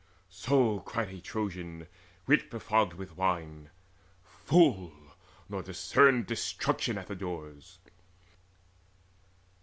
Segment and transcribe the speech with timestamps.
[0.31, 1.85] So cried a Trojan
[2.25, 3.69] wit befogged with wine,
[4.23, 4.91] Fool,
[5.47, 7.77] nor discerned destruction at the doors.